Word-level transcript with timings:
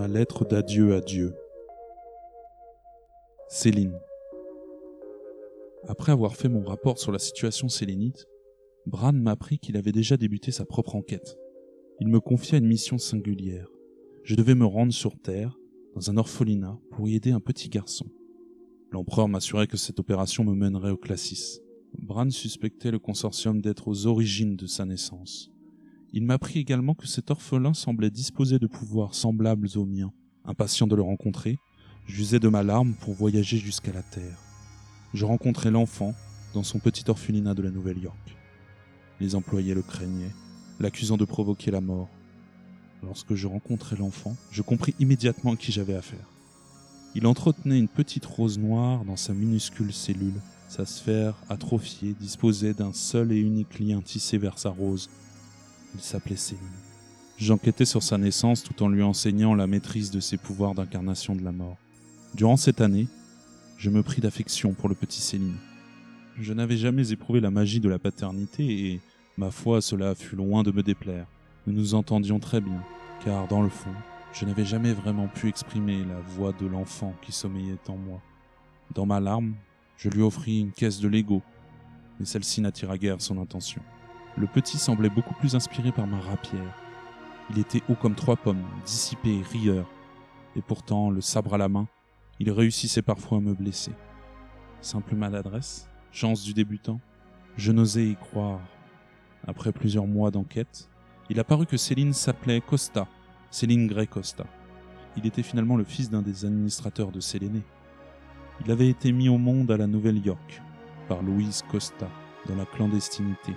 Ma 0.00 0.08
lettre 0.08 0.46
d'adieu 0.46 0.94
à 0.94 1.02
Dieu. 1.02 1.34
Céline. 3.50 4.00
Après 5.88 6.10
avoir 6.10 6.36
fait 6.36 6.48
mon 6.48 6.64
rapport 6.64 6.98
sur 6.98 7.12
la 7.12 7.18
situation 7.18 7.68
sélénite, 7.68 8.24
Bran 8.86 9.12
m'apprit 9.12 9.58
qu'il 9.58 9.76
avait 9.76 9.92
déjà 9.92 10.16
débuté 10.16 10.52
sa 10.52 10.64
propre 10.64 10.96
enquête. 10.96 11.36
Il 12.00 12.08
me 12.08 12.18
confia 12.18 12.56
une 12.56 12.66
mission 12.66 12.96
singulière. 12.96 13.68
Je 14.24 14.36
devais 14.36 14.54
me 14.54 14.64
rendre 14.64 14.94
sur 14.94 15.20
Terre, 15.20 15.58
dans 15.94 16.10
un 16.10 16.16
orphelinat, 16.16 16.78
pour 16.92 17.06
y 17.06 17.14
aider 17.14 17.32
un 17.32 17.40
petit 17.40 17.68
garçon. 17.68 18.06
L'empereur 18.92 19.28
m'assurait 19.28 19.66
que 19.66 19.76
cette 19.76 20.00
opération 20.00 20.44
me 20.44 20.54
mènerait 20.54 20.92
au 20.92 20.96
Classis. 20.96 21.60
Bran 21.98 22.30
suspectait 22.30 22.90
le 22.90 23.00
consortium 23.00 23.60
d'être 23.60 23.86
aux 23.86 24.06
origines 24.06 24.56
de 24.56 24.64
sa 24.64 24.86
naissance. 24.86 25.52
Il 26.12 26.24
m'apprit 26.24 26.58
également 26.58 26.94
que 26.94 27.06
cet 27.06 27.30
orphelin 27.30 27.72
semblait 27.72 28.10
disposer 28.10 28.58
de 28.58 28.66
pouvoirs 28.66 29.14
semblables 29.14 29.68
aux 29.76 29.86
miens. 29.86 30.12
Impatient 30.44 30.88
de 30.88 30.96
le 30.96 31.02
rencontrer, 31.02 31.58
j'usais 32.06 32.40
de 32.40 32.48
ma 32.48 32.64
larme 32.64 32.94
pour 32.94 33.14
voyager 33.14 33.58
jusqu'à 33.58 33.92
la 33.92 34.02
Terre. 34.02 34.38
Je 35.14 35.24
rencontrai 35.24 35.70
l'enfant 35.70 36.14
dans 36.52 36.64
son 36.64 36.80
petit 36.80 37.04
orphelinat 37.08 37.54
de 37.54 37.62
la 37.62 37.70
Nouvelle-York. 37.70 38.36
Les 39.20 39.36
employés 39.36 39.74
le 39.74 39.82
craignaient, 39.82 40.34
l'accusant 40.80 41.16
de 41.16 41.24
provoquer 41.24 41.70
la 41.70 41.80
mort. 41.80 42.08
Lorsque 43.04 43.34
je 43.34 43.46
rencontrai 43.46 43.96
l'enfant, 43.96 44.36
je 44.50 44.62
compris 44.62 44.94
immédiatement 44.98 45.52
à 45.52 45.56
qui 45.56 45.70
j'avais 45.70 45.94
affaire. 45.94 46.28
Il 47.14 47.26
entretenait 47.26 47.78
une 47.78 47.88
petite 47.88 48.26
rose 48.26 48.58
noire 48.58 49.04
dans 49.04 49.16
sa 49.16 49.32
minuscule 49.32 49.92
cellule. 49.92 50.40
Sa 50.68 50.86
sphère 50.86 51.34
atrophiée 51.48 52.14
disposait 52.18 52.74
d'un 52.74 52.92
seul 52.92 53.32
et 53.32 53.38
unique 53.38 53.78
lien 53.78 54.00
tissé 54.00 54.38
vers 54.38 54.58
sa 54.58 54.70
rose. 54.70 55.08
Il 55.94 56.00
s'appelait 56.00 56.36
Céline. 56.36 56.64
J'enquêtais 57.36 57.84
sur 57.84 58.02
sa 58.02 58.18
naissance 58.18 58.62
tout 58.62 58.82
en 58.82 58.88
lui 58.88 59.02
enseignant 59.02 59.54
la 59.54 59.66
maîtrise 59.66 60.10
de 60.10 60.20
ses 60.20 60.36
pouvoirs 60.36 60.74
d'incarnation 60.74 61.34
de 61.34 61.42
la 61.42 61.52
mort. 61.52 61.78
Durant 62.34 62.56
cette 62.56 62.80
année, 62.80 63.08
je 63.78 63.90
me 63.90 64.02
pris 64.02 64.20
d'affection 64.20 64.74
pour 64.74 64.88
le 64.88 64.94
petit 64.94 65.20
Céline. 65.20 65.56
Je 66.38 66.52
n'avais 66.52 66.76
jamais 66.76 67.12
éprouvé 67.12 67.40
la 67.40 67.50
magie 67.50 67.80
de 67.80 67.88
la 67.88 67.98
paternité 67.98 68.92
et, 68.92 69.00
ma 69.36 69.50
foi, 69.50 69.80
cela 69.80 70.14
fut 70.14 70.36
loin 70.36 70.62
de 70.62 70.70
me 70.70 70.82
déplaire. 70.82 71.26
Nous 71.66 71.72
nous 71.72 71.94
entendions 71.94 72.38
très 72.38 72.60
bien, 72.60 72.82
car 73.24 73.48
dans 73.48 73.62
le 73.62 73.68
fond, 73.68 73.92
je 74.32 74.44
n'avais 74.44 74.64
jamais 74.64 74.92
vraiment 74.92 75.26
pu 75.26 75.48
exprimer 75.48 76.04
la 76.04 76.20
voix 76.20 76.52
de 76.52 76.66
l'enfant 76.66 77.14
qui 77.22 77.32
sommeillait 77.32 77.88
en 77.88 77.96
moi. 77.96 78.20
Dans 78.94 79.06
ma 79.06 79.18
larme, 79.18 79.54
je 79.96 80.08
lui 80.08 80.22
offris 80.22 80.60
une 80.60 80.72
caisse 80.72 81.00
de 81.00 81.08
Lego, 81.08 81.42
mais 82.18 82.26
celle-ci 82.26 82.60
n'attira 82.60 82.96
guère 82.96 83.20
son 83.20 83.40
intention. 83.40 83.82
Le 84.36 84.46
petit 84.46 84.78
semblait 84.78 85.10
beaucoup 85.10 85.34
plus 85.34 85.54
inspiré 85.54 85.92
par 85.92 86.06
ma 86.06 86.20
rapière. 86.20 86.74
Il 87.50 87.58
était 87.58 87.82
haut 87.88 87.94
comme 87.94 88.14
trois 88.14 88.36
pommes, 88.36 88.64
dissipé, 88.84 89.42
rieur, 89.50 89.86
et 90.56 90.62
pourtant, 90.62 91.10
le 91.10 91.20
sabre 91.20 91.54
à 91.54 91.58
la 91.58 91.68
main, 91.68 91.88
il 92.38 92.50
réussissait 92.50 93.02
parfois 93.02 93.38
à 93.38 93.40
me 93.40 93.54
blesser. 93.54 93.92
Simple 94.80 95.14
maladresse, 95.14 95.88
chance 96.10 96.42
du 96.42 96.54
débutant, 96.54 97.00
je 97.56 97.72
n'osais 97.72 98.06
y 98.06 98.16
croire. 98.16 98.60
Après 99.46 99.72
plusieurs 99.72 100.06
mois 100.06 100.30
d'enquête, 100.30 100.88
il 101.28 101.38
apparut 101.38 101.66
que 101.66 101.76
Céline 101.76 102.12
s'appelait 102.12 102.60
Costa, 102.60 103.06
Céline 103.50 103.86
Gray 103.86 104.06
Costa. 104.06 104.46
Il 105.16 105.26
était 105.26 105.42
finalement 105.42 105.76
le 105.76 105.84
fils 105.84 106.10
d'un 106.10 106.22
des 106.22 106.44
administrateurs 106.44 107.12
de 107.12 107.20
Séléné. 107.20 107.62
Il 108.64 108.70
avait 108.70 108.88
été 108.88 109.12
mis 109.12 109.28
au 109.28 109.38
monde 109.38 109.70
à 109.70 109.76
la 109.76 109.86
Nouvelle-York 109.86 110.62
par 111.08 111.22
Louise 111.22 111.62
Costa 111.70 112.08
dans 112.46 112.56
la 112.56 112.64
clandestinité. 112.64 113.54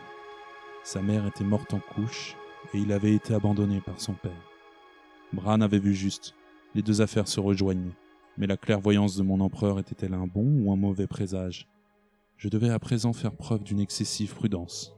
Sa 0.84 1.02
mère 1.02 1.26
était 1.26 1.45
morte 1.45 1.73
en 1.73 1.80
couche 1.80 2.36
et 2.73 2.78
il 2.78 2.92
avait 2.92 3.14
été 3.14 3.33
abandonné 3.33 3.80
par 3.80 4.02
son 4.02 4.14
père. 4.14 4.32
Bran 5.32 5.61
avait 5.61 5.80
vu 5.80 5.94
juste. 5.94 6.36
Les 6.76 6.82
deux 6.82 7.02
affaires 7.02 7.27
se 7.27 7.39
rejoignaient. 7.39 7.95
Mais 8.38 8.48
la 8.48 8.58
clairvoyance 8.58 9.16
de 9.16 9.23
mon 9.23 9.39
empereur 9.39 9.80
était-elle 9.80 10.14
un 10.14 10.27
bon 10.27 10.45
ou 10.45 10.73
un 10.73 10.76
mauvais 10.76 11.08
présage? 11.08 11.70
Je 12.36 12.49
devais 12.49 12.70
à 12.70 12.80
présent 12.80 13.14
faire 13.14 13.36
preuve 13.36 13.64
d'une 13.64 13.80
excessive 13.80 14.33
prudence. 14.33 14.94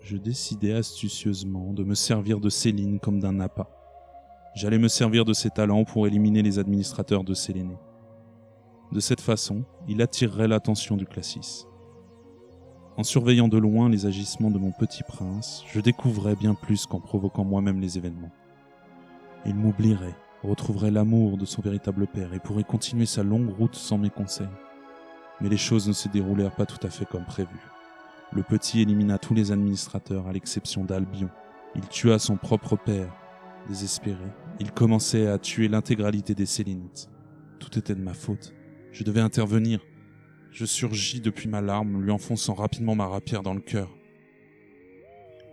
Je 0.00 0.16
décidai 0.16 0.72
astucieusement 0.72 1.72
de 1.72 1.84
me 1.84 1.94
servir 1.94 2.40
de 2.40 2.50
Céline 2.50 3.00
comme 3.00 3.20
d'un 3.20 3.40
appât. 3.40 3.70
J'allais 4.54 4.78
me 4.78 4.88
servir 4.88 5.24
de 5.24 5.32
ses 5.32 5.50
talents 5.50 5.84
pour 5.84 6.06
éliminer 6.06 6.42
les 6.42 6.58
administrateurs 6.58 7.24
de 7.24 7.32
Séléné. 7.32 7.76
De 8.90 9.00
cette 9.00 9.22
façon, 9.22 9.64
il 9.88 10.02
attirerait 10.02 10.48
l'attention 10.48 10.98
du 10.98 11.06
classis. 11.06 11.66
En 13.02 13.04
surveillant 13.04 13.48
de 13.48 13.58
loin 13.58 13.88
les 13.88 14.06
agissements 14.06 14.52
de 14.52 14.60
mon 14.60 14.70
petit 14.70 15.02
prince, 15.02 15.64
je 15.66 15.80
découvrais 15.80 16.36
bien 16.36 16.54
plus 16.54 16.86
qu'en 16.86 17.00
provoquant 17.00 17.44
moi-même 17.44 17.80
les 17.80 17.98
événements. 17.98 18.30
Il 19.44 19.56
m'oublierait, 19.56 20.14
retrouverait 20.44 20.92
l'amour 20.92 21.36
de 21.36 21.44
son 21.44 21.62
véritable 21.62 22.06
père 22.06 22.32
et 22.32 22.38
pourrait 22.38 22.62
continuer 22.62 23.06
sa 23.06 23.24
longue 23.24 23.50
route 23.58 23.74
sans 23.74 23.98
mes 23.98 24.08
conseils. 24.08 24.46
Mais 25.40 25.48
les 25.48 25.56
choses 25.56 25.88
ne 25.88 25.92
se 25.92 26.08
déroulèrent 26.08 26.54
pas 26.54 26.64
tout 26.64 26.78
à 26.86 26.90
fait 26.90 27.04
comme 27.04 27.24
prévu. 27.24 27.58
Le 28.30 28.44
petit 28.44 28.82
élimina 28.82 29.18
tous 29.18 29.34
les 29.34 29.50
administrateurs 29.50 30.28
à 30.28 30.32
l'exception 30.32 30.84
d'Albion. 30.84 31.28
Il 31.74 31.88
tua 31.88 32.20
son 32.20 32.36
propre 32.36 32.76
père. 32.76 33.12
Désespéré, 33.68 34.30
il 34.60 34.70
commençait 34.70 35.26
à 35.26 35.38
tuer 35.38 35.66
l'intégralité 35.66 36.36
des 36.36 36.46
Sélénites. 36.46 37.10
Tout 37.58 37.76
était 37.80 37.96
de 37.96 38.00
ma 38.00 38.14
faute. 38.14 38.54
Je 38.92 39.02
devais 39.02 39.22
intervenir. 39.22 39.80
Je 40.52 40.66
surgis 40.66 41.22
depuis 41.22 41.48
ma 41.48 41.62
larme, 41.62 42.02
lui 42.02 42.10
enfonçant 42.10 42.52
rapidement 42.52 42.94
ma 42.94 43.06
rapière 43.06 43.42
dans 43.42 43.54
le 43.54 43.60
cœur. 43.60 43.88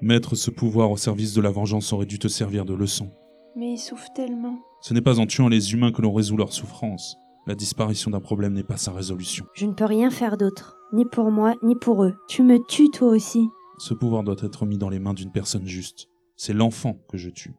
Mettre 0.01 0.35
ce 0.35 0.51
pouvoir 0.51 0.91
au 0.91 0.97
service 0.97 1.33
de 1.33 1.41
la 1.41 1.51
vengeance 1.51 1.93
aurait 1.93 2.05
dû 2.05 2.19
te 2.19 2.27
servir 2.27 2.65
de 2.65 2.73
leçon. 2.73 3.09
Mais 3.55 3.73
il 3.73 3.77
souffre 3.77 4.09
tellement. 4.13 4.59
Ce 4.81 4.93
n'est 4.93 5.01
pas 5.01 5.19
en 5.19 5.25
tuant 5.25 5.47
les 5.47 5.73
humains 5.73 5.93
que 5.93 6.01
l'on 6.01 6.11
résout 6.11 6.35
leur 6.35 6.51
souffrance. 6.51 7.17
La 7.47 7.55
disparition 7.55 8.11
d'un 8.11 8.19
problème 8.19 8.53
n'est 8.53 8.63
pas 8.63 8.77
sa 8.77 8.91
résolution. 8.91 9.45
Je 9.53 9.65
ne 9.65 9.73
peux 9.73 9.85
rien 9.85 10.09
faire 10.09 10.37
d'autre. 10.37 10.77
Ni 10.91 11.05
pour 11.05 11.31
moi, 11.31 11.55
ni 11.63 11.75
pour 11.75 12.03
eux. 12.03 12.15
Tu 12.27 12.43
me 12.43 12.59
tues 12.67 12.89
toi 12.89 13.07
aussi. 13.07 13.47
Ce 13.77 13.93
pouvoir 13.93 14.23
doit 14.23 14.35
être 14.41 14.65
mis 14.65 14.77
dans 14.77 14.89
les 14.89 14.99
mains 14.99 15.13
d'une 15.13 15.31
personne 15.31 15.65
juste. 15.65 16.09
C'est 16.35 16.53
l'enfant 16.53 16.99
que 17.09 17.17
je 17.17 17.29
tue. 17.29 17.55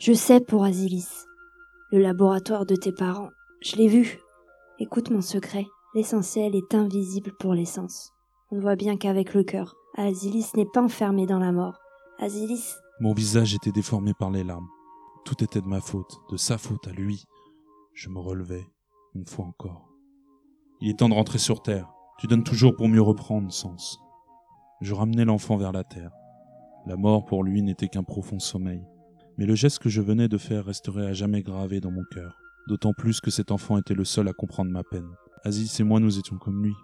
Je 0.00 0.12
sais 0.12 0.40
pour 0.40 0.64
Asilis. 0.64 1.06
Le 1.92 2.00
laboratoire 2.00 2.66
de 2.66 2.74
tes 2.74 2.92
parents. 2.92 3.30
Je 3.62 3.76
l'ai 3.76 3.88
vu. 3.88 4.18
Écoute 4.80 5.10
mon 5.10 5.20
secret. 5.20 5.66
L'essentiel 5.92 6.54
est 6.54 6.72
invisible 6.76 7.32
pour 7.40 7.52
l'essence. 7.52 8.12
On 8.52 8.56
ne 8.56 8.60
voit 8.60 8.76
bien 8.76 8.96
qu'avec 8.96 9.34
le 9.34 9.42
cœur. 9.42 9.74
Asilis 9.96 10.46
n'est 10.54 10.64
pas 10.72 10.82
enfermé 10.82 11.26
dans 11.26 11.40
la 11.40 11.50
mort. 11.50 11.80
Asilis. 12.20 12.74
Mon 13.00 13.12
visage 13.12 13.54
était 13.54 13.72
déformé 13.72 14.12
par 14.14 14.30
les 14.30 14.44
larmes. 14.44 14.68
Tout 15.24 15.42
était 15.42 15.60
de 15.60 15.66
ma 15.66 15.80
faute, 15.80 16.20
de 16.30 16.36
sa 16.36 16.58
faute 16.58 16.86
à 16.86 16.92
lui. 16.92 17.24
Je 17.92 18.08
me 18.08 18.20
relevai, 18.20 18.64
une 19.16 19.26
fois 19.26 19.46
encore. 19.46 19.88
Il 20.80 20.90
est 20.90 21.00
temps 21.00 21.08
de 21.08 21.14
rentrer 21.14 21.38
sur 21.38 21.60
Terre. 21.60 21.90
Tu 22.20 22.28
donnes 22.28 22.44
toujours 22.44 22.76
pour 22.76 22.86
mieux 22.86 23.02
reprendre, 23.02 23.52
Sens. 23.52 23.98
Je 24.80 24.94
ramenai 24.94 25.24
l'enfant 25.24 25.56
vers 25.56 25.72
la 25.72 25.82
Terre. 25.82 26.12
La 26.86 26.96
mort 26.96 27.24
pour 27.24 27.42
lui 27.42 27.62
n'était 27.62 27.88
qu'un 27.88 28.04
profond 28.04 28.38
sommeil. 28.38 28.84
Mais 29.38 29.44
le 29.44 29.56
geste 29.56 29.80
que 29.80 29.88
je 29.88 30.02
venais 30.02 30.28
de 30.28 30.38
faire 30.38 30.66
resterait 30.66 31.08
à 31.08 31.12
jamais 31.14 31.42
gravé 31.42 31.80
dans 31.80 31.90
mon 31.90 32.04
cœur. 32.12 32.38
D'autant 32.68 32.92
plus 32.92 33.20
que 33.20 33.32
cet 33.32 33.50
enfant 33.50 33.76
était 33.76 33.94
le 33.94 34.04
seul 34.04 34.28
à 34.28 34.32
comprendre 34.32 34.70
ma 34.70 34.84
peine. 34.84 35.10
Aziz 35.42 35.80
et 35.80 35.84
moi 35.84 36.00
nous 36.00 36.18
étions 36.18 36.36
comme 36.36 36.62
lui. 36.62 36.74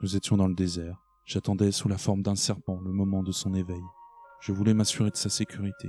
Nous 0.00 0.14
étions 0.16 0.36
dans 0.36 0.46
le 0.46 0.54
désert. 0.54 1.02
J'attendais 1.24 1.72
sous 1.72 1.88
la 1.88 1.98
forme 1.98 2.22
d'un 2.22 2.36
serpent 2.36 2.78
le 2.84 2.92
moment 2.92 3.24
de 3.24 3.32
son 3.32 3.52
éveil. 3.52 3.82
Je 4.40 4.52
voulais 4.52 4.74
m'assurer 4.74 5.10
de 5.10 5.16
sa 5.16 5.28
sécurité. 5.28 5.88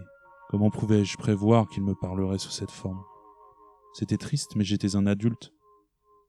Comment 0.49 0.71
pouvais-je 0.71 1.15
prévoir 1.17 1.69
qu'il 1.69 1.83
me 1.83 1.93
parlerait 1.93 2.39
sous 2.39 2.49
cette 2.49 2.71
forme? 2.71 3.03
C'était 3.93 4.17
triste, 4.17 4.55
mais 4.55 4.63
j'étais 4.63 4.95
un 4.95 5.05
adulte. 5.05 5.53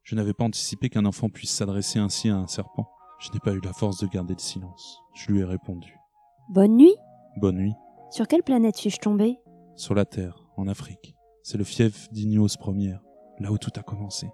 Je 0.03 0.15
n'avais 0.15 0.35
pas 0.35 0.45
anticipé 0.45 0.91
qu'un 0.91 1.07
enfant 1.07 1.31
puisse 1.31 1.53
s'adresser 1.53 1.99
ainsi 1.99 2.29
à 2.29 2.37
un 2.37 2.47
serpent. 2.47 2.91
Je 3.19 3.31
n'ai 3.33 3.41
pas 3.41 3.53
eu 3.55 3.61
la 3.61 3.73
force 3.73 3.99
de 3.99 4.07
garder 4.07 4.35
le 4.35 4.41
silence. 4.41 5.01
Je 5.15 5.33
lui 5.33 5.41
ai 5.41 5.45
répondu. 5.45 5.97
Bonne 6.51 6.77
nuit 6.77 6.95
Bonne 7.39 7.57
nuit. 7.57 7.75
Sur 8.11 8.29
quelle 8.29 8.43
planète 8.43 8.77
suis-je 8.77 8.99
tombé 8.99 9.39
Sur 9.77 9.95
la 9.95 10.05
Terre, 10.05 10.45
en 10.59 10.69
Afrique. 10.69 11.15
C'est 11.43 11.59
le 11.59 11.65
fief 11.65 12.11
d'Ignos 12.13 12.59
première, 12.59 13.01
là 13.39 13.51
où 13.51 13.57
tout 13.57 13.73
a 13.77 13.83
commencé. 13.83 14.29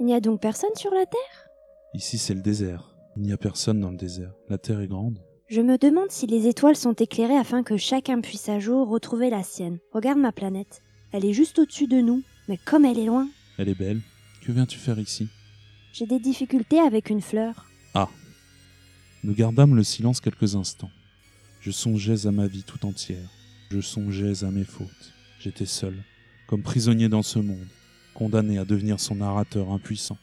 Il 0.00 0.06
n'y 0.06 0.14
a 0.14 0.20
donc 0.20 0.40
personne 0.40 0.74
sur 0.76 0.92
la 0.92 1.06
Terre? 1.06 1.48
Ici, 1.94 2.18
c'est 2.18 2.34
le 2.34 2.40
désert. 2.42 2.94
Il 3.16 3.22
n'y 3.22 3.32
a 3.32 3.36
personne 3.36 3.80
dans 3.80 3.90
le 3.90 3.96
désert. 3.96 4.32
La 4.48 4.58
Terre 4.58 4.80
est 4.80 4.86
grande. 4.86 5.18
Je 5.48 5.60
me 5.60 5.78
demande 5.78 6.10
si 6.10 6.26
les 6.26 6.46
étoiles 6.46 6.76
sont 6.76 6.92
éclairées 6.92 7.36
afin 7.36 7.62
que 7.62 7.76
chacun 7.76 8.20
puisse 8.20 8.48
à 8.48 8.60
jour 8.60 8.88
retrouver 8.88 9.30
la 9.30 9.42
sienne. 9.42 9.78
Regarde 9.92 10.18
ma 10.18 10.30
planète. 10.30 10.82
Elle 11.10 11.24
est 11.24 11.32
juste 11.32 11.58
au-dessus 11.58 11.86
de 11.86 12.00
nous, 12.00 12.22
mais 12.48 12.58
comme 12.58 12.84
elle 12.84 12.98
est 12.98 13.06
loin. 13.06 13.28
Elle 13.58 13.70
est 13.70 13.78
belle. 13.78 14.00
Que 14.44 14.52
viens-tu 14.52 14.78
faire 14.78 14.98
ici? 14.98 15.28
J'ai 15.92 16.06
des 16.06 16.20
difficultés 16.20 16.78
avec 16.78 17.10
une 17.10 17.22
fleur. 17.22 17.66
Ah 17.94 18.08
Nous 19.24 19.34
gardâmes 19.34 19.74
le 19.74 19.82
silence 19.82 20.20
quelques 20.20 20.54
instants. 20.54 20.90
Je 21.60 21.70
songeais 21.70 22.26
à 22.26 22.30
ma 22.30 22.46
vie 22.46 22.62
tout 22.62 22.86
entière. 22.86 23.28
Je 23.70 23.80
songeais 23.80 24.44
à 24.44 24.50
mes 24.50 24.64
fautes. 24.64 25.12
J'étais 25.40 25.66
seul, 25.66 25.94
comme 26.46 26.62
prisonnier 26.62 27.08
dans 27.08 27.22
ce 27.22 27.38
monde, 27.38 27.66
condamné 28.18 28.58
à 28.58 28.64
devenir 28.64 28.98
son 28.98 29.14
narrateur 29.14 29.70
impuissant. 29.70 30.16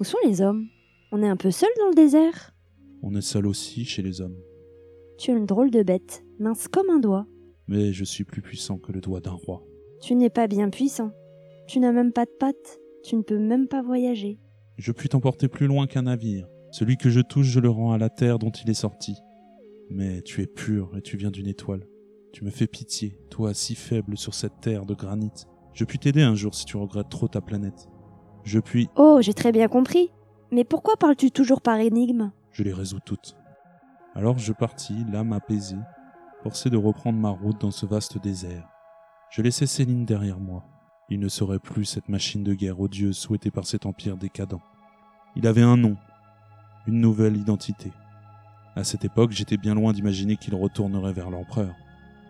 Où 0.00 0.04
sont 0.04 0.18
les 0.24 0.40
hommes? 0.40 0.66
On 1.12 1.22
est 1.22 1.28
un 1.28 1.36
peu 1.36 1.52
seul 1.52 1.70
dans 1.78 1.90
le 1.90 1.94
désert? 1.94 2.52
On 3.02 3.14
est 3.14 3.20
seul 3.20 3.46
aussi 3.46 3.84
chez 3.84 4.02
les 4.02 4.20
hommes. 4.20 4.36
Tu 5.16 5.30
es 5.30 5.34
une 5.34 5.46
drôle 5.46 5.70
de 5.70 5.84
bête, 5.84 6.24
mince 6.40 6.66
comme 6.66 6.90
un 6.90 6.98
doigt. 6.98 7.28
Mais 7.68 7.92
je 7.92 8.02
suis 8.02 8.24
plus 8.24 8.42
puissant 8.42 8.78
que 8.78 8.90
le 8.90 9.00
doigt 9.00 9.20
d'un 9.20 9.30
roi. 9.30 9.64
Tu 10.02 10.16
n'es 10.16 10.28
pas 10.28 10.48
bien 10.48 10.70
puissant. 10.70 11.12
Tu 11.68 11.78
n'as 11.78 11.92
même 11.92 12.12
pas 12.12 12.24
de 12.24 12.32
pattes. 12.36 12.80
Tu 13.04 13.14
ne 13.14 13.22
peux 13.22 13.38
même 13.38 13.68
pas 13.68 13.80
voyager. 13.80 14.40
Je 14.76 14.90
puis 14.90 15.08
t'emporter 15.08 15.46
plus 15.46 15.68
loin 15.68 15.86
qu'un 15.86 16.02
navire. 16.02 16.48
Celui 16.72 16.96
que 16.96 17.10
je 17.10 17.20
touche, 17.20 17.46
je 17.46 17.60
le 17.60 17.70
rends 17.70 17.92
à 17.92 17.98
la 17.98 18.10
terre 18.10 18.40
dont 18.40 18.50
il 18.50 18.68
est 18.70 18.74
sorti. 18.74 19.14
Mais 19.88 20.20
tu 20.22 20.42
es 20.42 20.46
pur 20.48 20.96
et 20.96 21.02
tu 21.02 21.16
viens 21.16 21.30
d'une 21.30 21.46
étoile. 21.46 21.86
Tu 22.32 22.44
me 22.44 22.50
fais 22.50 22.66
pitié, 22.66 23.20
toi 23.30 23.54
si 23.54 23.76
faible 23.76 24.18
sur 24.18 24.34
cette 24.34 24.60
terre 24.60 24.84
de 24.84 24.94
granit. 24.94 25.46
Je 25.78 25.84
puis 25.84 26.00
t'aider 26.00 26.22
un 26.22 26.34
jour 26.34 26.56
si 26.56 26.64
tu 26.64 26.76
regrettes 26.76 27.08
trop 27.08 27.28
ta 27.28 27.40
planète. 27.40 27.88
Je 28.42 28.58
puis... 28.58 28.90
Oh, 28.96 29.20
j'ai 29.20 29.32
très 29.32 29.52
bien 29.52 29.68
compris. 29.68 30.10
Mais 30.50 30.64
pourquoi 30.64 30.96
parles-tu 30.96 31.30
toujours 31.30 31.60
par 31.60 31.78
énigme? 31.78 32.32
Je 32.50 32.64
les 32.64 32.72
résous 32.72 32.98
toutes. 32.98 33.36
Alors 34.16 34.38
je 34.38 34.52
partis, 34.52 35.04
l'âme 35.12 35.32
apaisée, 35.32 35.78
forcé 36.42 36.68
de 36.68 36.76
reprendre 36.76 37.20
ma 37.20 37.28
route 37.28 37.60
dans 37.60 37.70
ce 37.70 37.86
vaste 37.86 38.20
désert. 38.20 38.68
Je 39.30 39.40
laissai 39.40 39.66
Céline 39.66 40.04
derrière 40.04 40.40
moi. 40.40 40.64
Il 41.10 41.20
ne 41.20 41.28
serait 41.28 41.60
plus 41.60 41.84
cette 41.84 42.08
machine 42.08 42.42
de 42.42 42.54
guerre 42.54 42.80
odieuse 42.80 43.16
souhaitée 43.16 43.52
par 43.52 43.64
cet 43.64 43.86
empire 43.86 44.16
décadent. 44.16 44.58
Il 45.36 45.46
avait 45.46 45.62
un 45.62 45.76
nom, 45.76 45.96
une 46.88 47.00
nouvelle 47.00 47.36
identité. 47.36 47.92
À 48.74 48.82
cette 48.82 49.04
époque, 49.04 49.30
j'étais 49.30 49.56
bien 49.56 49.76
loin 49.76 49.92
d'imaginer 49.92 50.38
qu'il 50.38 50.56
retournerait 50.56 51.12
vers 51.12 51.30
l'empereur. 51.30 51.72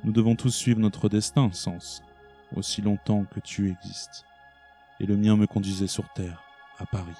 Nous 0.04 0.12
devons 0.12 0.36
tous 0.36 0.50
suivre 0.50 0.80
notre 0.80 1.08
destin, 1.08 1.50
Sens, 1.52 2.02
aussi 2.54 2.82
longtemps 2.82 3.24
que 3.24 3.40
tu 3.40 3.70
existes. 3.70 4.24
Et 5.00 5.06
le 5.06 5.16
mien 5.16 5.36
me 5.36 5.46
conduisait 5.46 5.86
sur 5.86 6.08
Terre, 6.12 6.42
à 6.78 6.86
Paris. 6.86 7.16